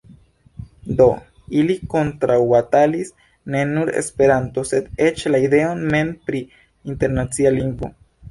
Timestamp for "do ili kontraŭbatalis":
0.99-3.11